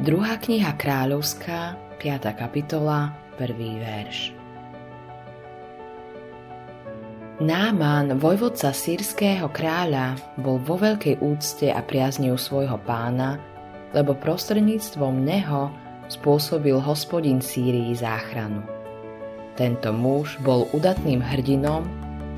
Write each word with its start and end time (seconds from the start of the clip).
Druhá 0.00 0.40
kniha 0.40 0.80
kráľovská, 0.80 1.76
5. 2.00 2.32
kapitola, 2.32 3.12
1. 3.36 3.52
verš. 3.84 4.32
Náman, 7.44 8.16
vojvodca 8.16 8.72
sírskeho 8.72 9.52
kráľa, 9.52 10.16
bol 10.40 10.56
vo 10.56 10.80
veľkej 10.80 11.20
úcte 11.20 11.68
a 11.68 11.84
priazni 11.84 12.32
u 12.32 12.40
svojho 12.40 12.80
pána, 12.88 13.36
lebo 13.92 14.16
prostredníctvom 14.16 15.20
neho 15.20 15.68
spôsobil 16.08 16.80
hospodin 16.80 17.44
Sýrii 17.44 17.92
záchranu. 17.92 18.64
Tento 19.60 19.92
muž 19.92 20.40
bol 20.40 20.64
udatným 20.72 21.20
hrdinom, 21.20 21.84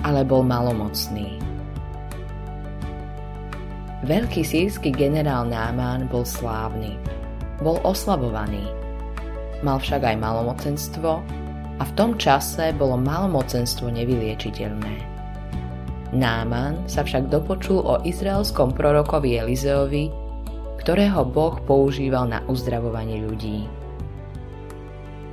ale 0.03 0.27
bol 0.27 0.43
malomocný. 0.43 1.39
Veľký 4.03 4.43
sírsky 4.43 4.91
generál 4.91 5.47
Náman 5.47 6.11
bol 6.11 6.27
slávny 6.27 7.22
bol 7.63 7.79
oslabovaný. 7.87 8.67
Mal 9.63 9.79
však 9.79 10.03
aj 10.03 10.17
malomocenstvo 10.19 11.11
a 11.79 11.83
v 11.87 11.93
tom 11.95 12.19
čase 12.19 12.75
bolo 12.75 12.99
malomocenstvo 12.99 13.89
nevyliečiteľné. 13.95 14.95
Náman 16.13 16.85
sa 16.91 17.01
však 17.07 17.33
dopočul 17.33 17.81
o 17.81 18.03
izraelskom 18.05 18.77
prorokovi 18.77 19.41
Elizeovi, 19.41 20.13
ktorého 20.83 21.25
Boh 21.25 21.57
používal 21.65 22.29
na 22.29 22.45
uzdravovanie 22.51 23.25
ľudí. 23.25 23.65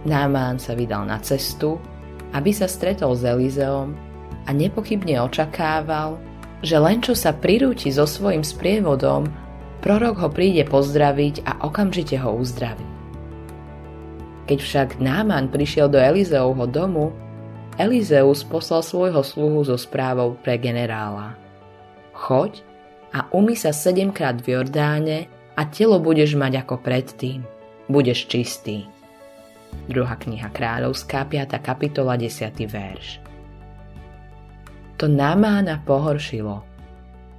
Náman 0.08 0.62
sa 0.62 0.78
vydal 0.80 1.04
na 1.04 1.20
cestu, 1.20 1.76
aby 2.32 2.56
sa 2.56 2.70
stretol 2.70 3.18
s 3.18 3.28
Elizeom 3.28 3.92
a 4.48 4.50
nepochybne 4.56 5.20
očakával, 5.20 6.16
že 6.64 6.80
len 6.80 7.04
čo 7.04 7.12
sa 7.12 7.36
prirúti 7.36 7.92
so 7.92 8.08
svojim 8.08 8.46
sprievodom, 8.46 9.28
Prorok 9.80 10.20
ho 10.20 10.30
príde 10.30 10.68
pozdraviť 10.68 11.48
a 11.48 11.64
okamžite 11.64 12.20
ho 12.20 12.36
uzdraví. 12.36 12.84
Keď 14.52 14.60
však 14.60 14.90
Náman 15.00 15.48
prišiel 15.48 15.88
do 15.88 15.96
Elizeovho 15.96 16.68
domu, 16.68 17.16
Elizeus 17.80 18.44
poslal 18.44 18.84
svojho 18.84 19.24
sluhu 19.24 19.64
so 19.64 19.80
správou 19.80 20.36
pre 20.36 20.60
generála. 20.60 21.40
Choď 22.12 22.60
a 23.16 23.32
umy 23.32 23.56
sa 23.56 23.72
sedemkrát 23.72 24.44
v 24.44 24.60
Jordáne 24.60 25.32
a 25.56 25.64
telo 25.64 25.96
budeš 26.04 26.36
mať 26.36 26.68
ako 26.68 26.76
predtým. 26.84 27.48
Budeš 27.88 28.28
čistý. 28.28 28.84
Druhá 29.88 30.20
kniha 30.20 30.52
kráľovská, 30.52 31.24
5. 31.24 31.56
kapitola, 31.64 32.20
10. 32.20 32.52
verš. 32.68 33.24
To 35.00 35.08
Námána 35.08 35.80
pohoršilo. 35.88 36.68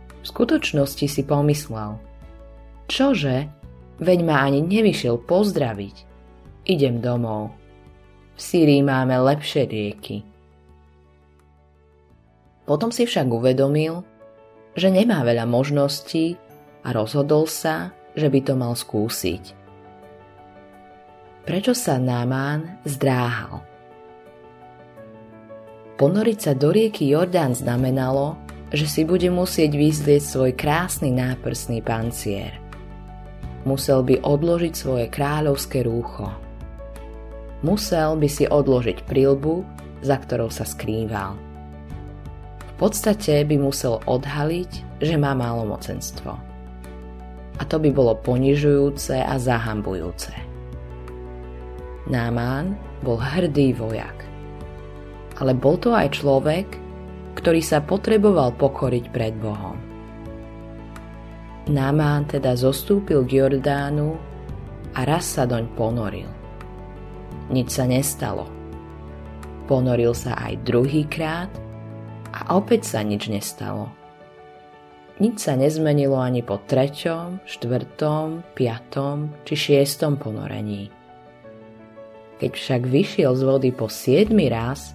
V 0.08 0.24
skutočnosti 0.24 1.04
si 1.04 1.20
pomyslel– 1.20 2.00
Čože? 2.90 3.46
Veď 4.02 4.18
ma 4.26 4.42
ani 4.42 4.66
nevyšiel 4.66 5.22
pozdraviť. 5.22 5.96
Idem 6.66 6.98
domov. 6.98 7.54
V 8.34 8.40
Syrii 8.42 8.82
máme 8.82 9.14
lepšie 9.14 9.62
rieky. 9.70 10.26
Potom 12.66 12.90
si 12.90 13.06
však 13.06 13.30
uvedomil, 13.30 14.02
že 14.74 14.90
nemá 14.90 15.22
veľa 15.22 15.46
možností 15.46 16.34
a 16.82 16.90
rozhodol 16.90 17.46
sa, 17.46 17.94
že 18.18 18.26
by 18.26 18.40
to 18.42 18.54
mal 18.58 18.74
skúsiť. 18.74 19.54
Prečo 21.46 21.78
sa 21.78 21.94
Námán 21.94 22.82
zdráhal? 22.82 23.62
Ponoriť 25.94 26.38
sa 26.40 26.52
do 26.58 26.74
rieky 26.74 27.06
Jordán 27.06 27.54
znamenalo, 27.54 28.34
že 28.74 28.86
si 28.88 29.02
bude 29.06 29.28
musieť 29.30 29.78
vyzlieť 29.78 30.22
svoj 30.24 30.52
krásny 30.58 31.14
náprsný 31.14 31.84
pancier– 31.86 32.58
musel 33.64 34.04
by 34.04 34.20
odložiť 34.24 34.74
svoje 34.76 35.06
kráľovské 35.08 35.84
rúcho. 35.84 36.28
Musel 37.60 38.16
by 38.16 38.28
si 38.28 38.44
odložiť 38.48 39.04
prilbu, 39.04 39.64
za 40.00 40.16
ktorou 40.16 40.48
sa 40.48 40.64
skrýval. 40.64 41.36
V 42.64 42.72
podstate 42.80 43.44
by 43.44 43.56
musel 43.60 44.00
odhaliť, 44.08 45.04
že 45.04 45.16
má 45.20 45.36
mocenstvo. 45.68 46.32
A 47.60 47.62
to 47.68 47.76
by 47.76 47.92
bolo 47.92 48.16
ponižujúce 48.16 49.20
a 49.20 49.36
zahambujúce. 49.36 50.32
Námán 52.08 52.80
bol 53.04 53.20
hrdý 53.20 53.76
vojak. 53.76 54.24
Ale 55.40 55.56
bol 55.56 55.80
to 55.80 55.92
aj 55.92 56.20
človek, 56.20 56.68
ktorý 57.36 57.64
sa 57.64 57.80
potreboval 57.80 58.52
pokoriť 58.56 59.08
pred 59.08 59.32
Bohom. 59.40 59.79
Námán 61.70 62.26
teda 62.26 62.58
zostúpil 62.58 63.22
k 63.22 63.46
Jordánu 63.46 64.18
a 64.90 65.06
raz 65.06 65.38
sa 65.38 65.46
doň 65.46 65.70
ponoril. 65.78 66.26
Nič 67.46 67.78
sa 67.78 67.86
nestalo. 67.86 68.50
Ponoril 69.70 70.10
sa 70.10 70.34
aj 70.34 70.66
druhýkrát 70.66 71.46
a 72.34 72.58
opäť 72.58 72.90
sa 72.90 73.06
nič 73.06 73.30
nestalo. 73.30 73.86
Nič 75.22 75.46
sa 75.46 75.54
nezmenilo 75.54 76.18
ani 76.18 76.42
po 76.42 76.58
treťom, 76.58 77.46
štvrtom, 77.46 78.50
piatom 78.58 79.30
či 79.46 79.54
šiestom 79.54 80.18
ponorení. 80.18 80.90
Keď 82.42 82.50
však 82.50 82.82
vyšiel 82.82 83.30
z 83.38 83.42
vody 83.46 83.70
po 83.70 83.86
siedmy 83.86 84.50
raz, 84.50 84.90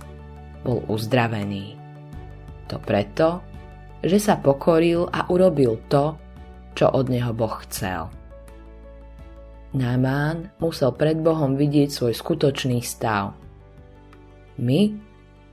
bol 0.59 0.83
uzdravený. 0.91 1.79
To 2.67 2.83
preto, 2.83 3.39
že 4.03 4.19
sa 4.19 4.35
pokoril 4.35 5.07
a 5.07 5.31
urobil 5.31 5.79
to, 5.87 6.24
čo 6.75 6.91
od 6.91 7.07
neho 7.07 7.31
Boh 7.31 7.55
chcel. 7.65 8.11
Námán 9.75 10.55
musel 10.59 10.95
pred 10.95 11.19
Bohom 11.19 11.59
vidieť 11.59 11.91
svoj 11.91 12.13
skutočný 12.15 12.79
stav. 12.79 13.35
My 14.59 14.91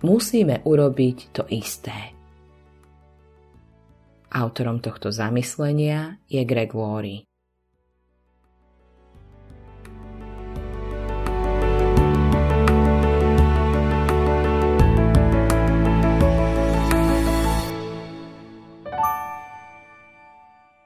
musíme 0.02 0.62
urobiť 0.62 1.34
to 1.34 1.42
isté. 1.50 2.14
Autorom 4.30 4.78
tohto 4.78 5.10
zamyslenia 5.10 6.22
je 6.30 6.42
Greg 6.46 6.70
Laurie. 6.74 7.31